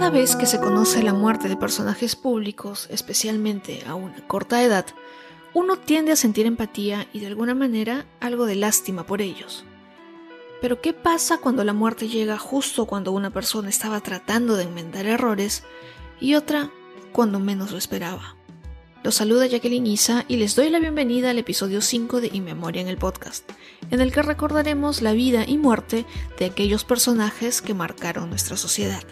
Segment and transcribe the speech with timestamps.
[0.00, 4.86] Cada vez que se conoce la muerte de personajes públicos, especialmente a una corta edad,
[5.52, 9.66] uno tiende a sentir empatía y de alguna manera algo de lástima por ellos.
[10.62, 15.04] Pero ¿qué pasa cuando la muerte llega justo cuando una persona estaba tratando de enmendar
[15.04, 15.64] errores
[16.18, 16.70] y otra
[17.12, 18.36] cuando menos lo esperaba?
[19.04, 22.88] Los saluda Jacqueline Isa y les doy la bienvenida al episodio 5 de Inmemoria en
[22.88, 23.50] el podcast,
[23.90, 26.06] en el que recordaremos la vida y muerte
[26.38, 29.02] de aquellos personajes que marcaron nuestra sociedad.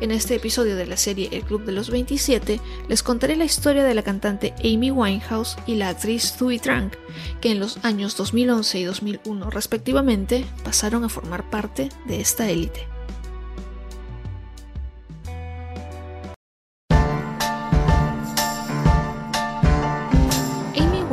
[0.00, 3.84] En este episodio de la serie El Club de los 27 les contaré la historia
[3.84, 6.94] de la cantante Amy Winehouse y la actriz Thuy Trank,
[7.40, 12.94] que en los años 2011 y 2001 respectivamente pasaron a formar parte de esta élite.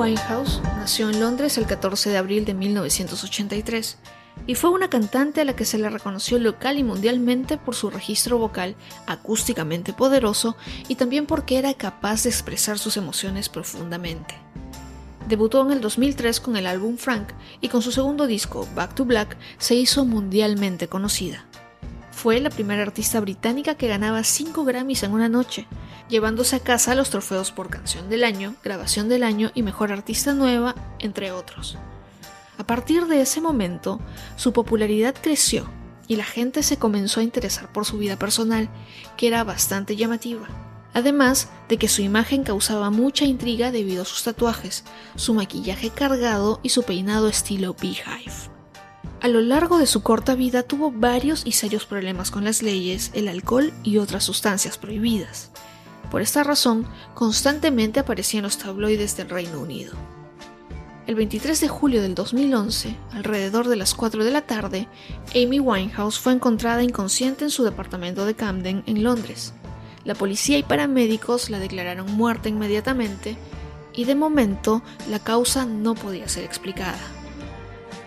[0.01, 3.99] Winehouse nació en Londres el 14 de abril de 1983
[4.47, 7.89] y fue una cantante a la que se le reconoció local y mundialmente por su
[7.89, 10.55] registro vocal acústicamente poderoso
[10.87, 14.35] y también porque era capaz de expresar sus emociones profundamente.
[15.27, 17.29] Debutó en el 2003 con el álbum Frank
[17.61, 21.45] y con su segundo disco, Back to Black, se hizo mundialmente conocida.
[22.11, 25.67] Fue la primera artista británica que ganaba 5 Grammys en una noche,
[26.09, 30.33] llevándose a casa los trofeos por Canción del Año, Grabación del Año y Mejor Artista
[30.33, 31.77] Nueva, entre otros.
[32.61, 33.99] A partir de ese momento,
[34.35, 35.67] su popularidad creció
[36.07, 38.69] y la gente se comenzó a interesar por su vida personal,
[39.17, 40.47] que era bastante llamativa.
[40.93, 44.83] Además de que su imagen causaba mucha intriga debido a sus tatuajes,
[45.15, 48.51] su maquillaje cargado y su peinado estilo Beehive.
[49.21, 53.09] A lo largo de su corta vida tuvo varios y serios problemas con las leyes,
[53.15, 55.49] el alcohol y otras sustancias prohibidas.
[56.11, 59.95] Por esta razón, constantemente aparecía en los tabloides del Reino Unido.
[61.11, 64.87] El 23 de julio del 2011, alrededor de las 4 de la tarde,
[65.35, 69.53] Amy Winehouse fue encontrada inconsciente en su departamento de Camden, en Londres.
[70.05, 73.35] La policía y paramédicos la declararon muerta inmediatamente
[73.93, 76.97] y de momento la causa no podía ser explicada.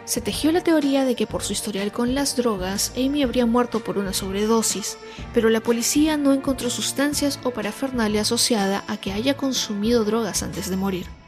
[0.06, 3.80] Se tejió la teoría de que por su historial con las drogas, Amy habría muerto
[3.80, 4.96] por una sobredosis,
[5.34, 10.70] pero la policía no encontró sustancias o parafernalia asociada a que haya consumido drogas antes
[10.70, 11.23] de morir.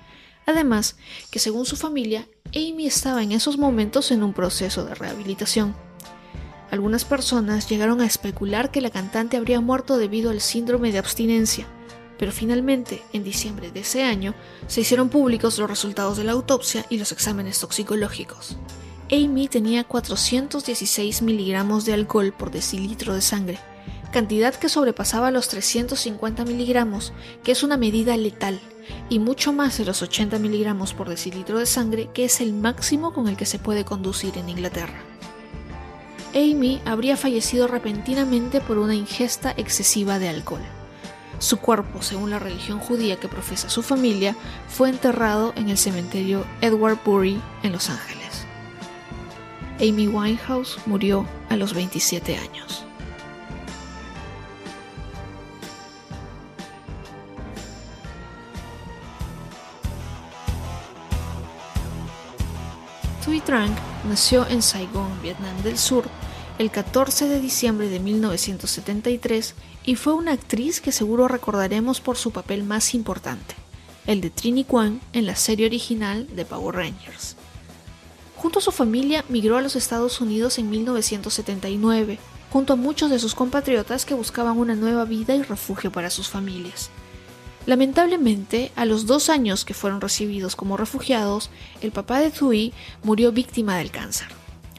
[0.46, 0.96] Además,
[1.30, 5.74] que según su familia, Amy estaba en esos momentos en un proceso de rehabilitación.
[6.70, 11.66] Algunas personas llegaron a especular que la cantante habría muerto debido al síndrome de abstinencia,
[12.18, 14.34] pero finalmente, en diciembre de ese año,
[14.68, 18.56] se hicieron públicos los resultados de la autopsia y los exámenes toxicológicos.
[19.10, 23.58] Amy tenía 416 miligramos de alcohol por decilitro de sangre,
[24.16, 27.12] cantidad que sobrepasaba los 350 miligramos,
[27.44, 28.58] que es una medida letal,
[29.10, 33.12] y mucho más de los 80 miligramos por decilitro de sangre, que es el máximo
[33.12, 34.98] con el que se puede conducir en Inglaterra.
[36.34, 40.64] Amy habría fallecido repentinamente por una ingesta excesiva de alcohol.
[41.38, 44.34] Su cuerpo, según la religión judía que profesa su familia,
[44.66, 48.46] fue enterrado en el cementerio Edward Bury en Los Ángeles.
[49.78, 52.85] Amy Winehouse murió a los 27 años.
[63.26, 63.74] Thuy Trang
[64.08, 66.04] nació en Saigón, Vietnam del Sur,
[66.60, 69.54] el 14 de diciembre de 1973
[69.84, 73.56] y fue una actriz que seguro recordaremos por su papel más importante,
[74.06, 77.34] el de Trini Kwan en la serie original de Power Rangers.
[78.36, 82.20] Junto a su familia migró a los Estados Unidos en 1979,
[82.52, 86.28] junto a muchos de sus compatriotas que buscaban una nueva vida y refugio para sus
[86.28, 86.90] familias.
[87.66, 91.50] Lamentablemente, a los dos años que fueron recibidos como refugiados,
[91.80, 92.72] el papá de Thuy
[93.02, 94.28] murió víctima del cáncer.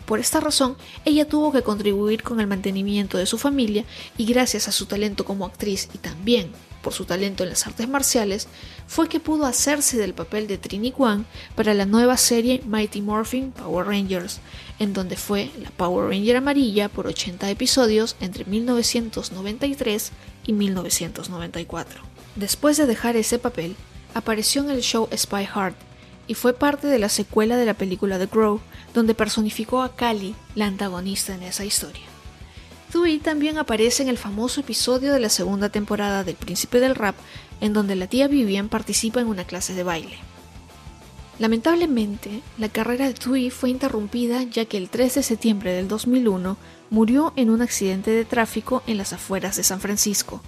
[0.06, 3.84] Por esta razón, ella tuvo que contribuir con el mantenimiento de su familia
[4.18, 6.52] y gracias a su talento como actriz y también
[6.88, 8.48] por su talento en las artes marciales,
[8.88, 13.52] fue que pudo hacerse del papel de Trini Kwan para la nueva serie Mighty Morphin
[13.52, 14.40] Power Rangers,
[14.80, 20.12] en donde fue la Power Ranger amarilla por 80 episodios entre 1993
[20.46, 22.17] y 1994.
[22.38, 23.76] Después de dejar ese papel,
[24.14, 25.74] apareció en el show Spy Hard
[26.28, 28.62] y fue parte de la secuela de la película The Crow,
[28.94, 32.04] donde personificó a Kali, la antagonista en esa historia.
[32.92, 37.16] Thuy también aparece en el famoso episodio de la segunda temporada del Príncipe del Rap,
[37.60, 40.20] en donde la tía Vivian participa en una clase de baile.
[41.40, 46.56] Lamentablemente, la carrera de Thuy fue interrumpida ya que el 3 de septiembre del 2001
[46.92, 50.42] murió en un accidente de tráfico en las afueras de San Francisco.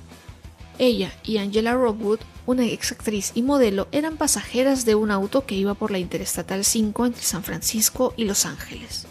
[0.79, 5.55] Ella y Angela Rockwood, una ex actriz y modelo, eran pasajeras de un auto que
[5.55, 9.05] iba por la Interestatal 5 entre San Francisco y Los Ángeles.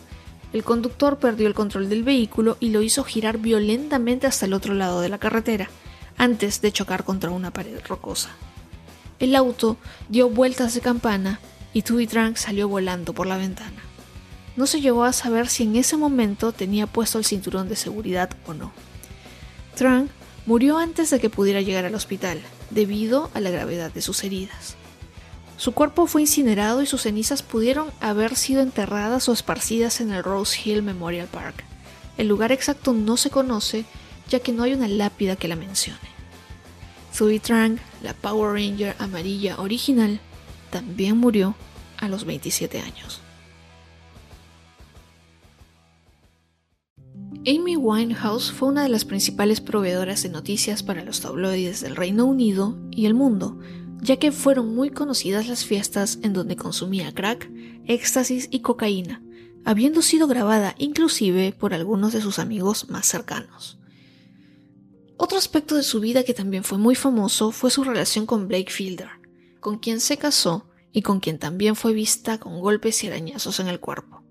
[0.54, 4.72] el conductor perdió el control del vehículo y lo hizo girar violentamente hasta el otro
[4.72, 5.68] lado de la carretera,
[6.16, 8.30] antes de chocar contra una pared rocosa.
[9.18, 9.76] El auto
[10.08, 11.38] dio vueltas de campana
[11.74, 13.82] y Tui Drunk salió volando por la ventana.
[14.56, 18.30] No se llegó a saber si en ese momento tenía puesto el cinturón de seguridad
[18.46, 18.72] o no.
[19.74, 20.08] Trang
[20.48, 22.40] murió antes de que pudiera llegar al hospital,
[22.70, 24.76] debido a la gravedad de sus heridas.
[25.58, 30.24] Su cuerpo fue incinerado y sus cenizas pudieron haber sido enterradas o esparcidas en el
[30.24, 31.64] Rose Hill Memorial Park.
[32.16, 33.84] El lugar exacto no se conoce,
[34.30, 35.98] ya que no hay una lápida que la mencione.
[37.12, 40.18] Zoe Trang, la Power Ranger amarilla original,
[40.70, 41.56] también murió
[41.98, 43.20] a los 27 años.
[47.48, 52.26] Amy Winehouse fue una de las principales proveedoras de noticias para los tabloides del Reino
[52.26, 53.58] Unido y el mundo,
[54.02, 57.50] ya que fueron muy conocidas las fiestas en donde consumía crack,
[57.86, 59.22] éxtasis y cocaína,
[59.64, 63.78] habiendo sido grabada inclusive por algunos de sus amigos más cercanos.
[65.16, 68.70] Otro aspecto de su vida que también fue muy famoso fue su relación con Blake
[68.70, 69.08] Fielder,
[69.60, 73.68] con quien se casó y con quien también fue vista con golpes y arañazos en
[73.68, 74.27] el cuerpo.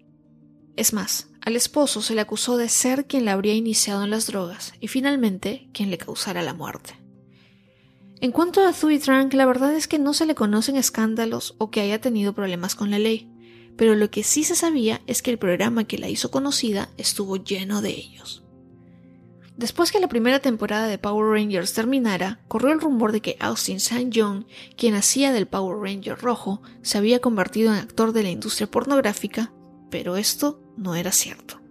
[0.78, 4.28] Es más, al esposo se le acusó de ser quien la habría iniciado en las
[4.28, 6.94] drogas y finalmente quien le causara la muerte.
[8.22, 11.72] En cuanto a Thuy Trank, la verdad es que no se le conocen escándalos o
[11.72, 13.32] que haya tenido problemas con la ley,
[13.76, 17.38] pero lo que sí se sabía es que el programa que la hizo conocida estuvo
[17.38, 18.44] lleno de ellos.
[19.56, 23.78] Después que la primera temporada de Power Rangers terminara, corrió el rumor de que Austin
[23.78, 24.12] St.
[24.14, 24.46] John,
[24.76, 29.52] quien hacía del Power Ranger rojo, se había convertido en actor de la industria pornográfica,
[29.90, 31.62] pero esto no era cierto.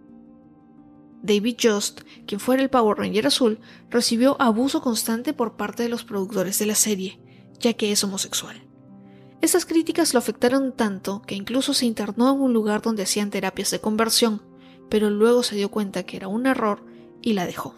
[1.22, 3.58] David Just, quien fuera el Power Ranger azul,
[3.90, 7.20] recibió abuso constante por parte de los productores de la serie,
[7.58, 8.62] ya que es homosexual.
[9.40, 13.70] Estas críticas lo afectaron tanto que incluso se internó en un lugar donde hacían terapias
[13.70, 14.42] de conversión,
[14.88, 16.84] pero luego se dio cuenta que era un error
[17.22, 17.74] y la dejó.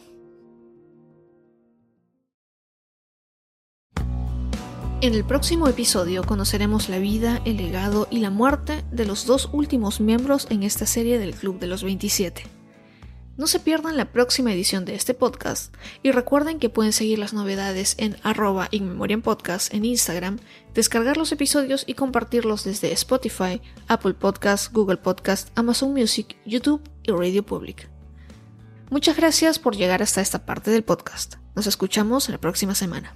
[5.01, 9.49] En el próximo episodio conoceremos la vida, el legado y la muerte de los dos
[9.53, 12.43] últimos miembros en esta serie del Club de los 27.
[13.37, 15.73] No se pierdan la próxima edición de este podcast
[16.03, 20.41] y recuerden que pueden seguir las novedades en arroba en Instagram,
[20.75, 27.13] descargar los episodios y compartirlos desde Spotify, Apple Podcast, Google Podcast, Amazon Music, YouTube y
[27.13, 27.89] Radio Public.
[28.91, 31.37] Muchas gracias por llegar hasta esta parte del podcast.
[31.55, 33.15] Nos escuchamos la próxima semana.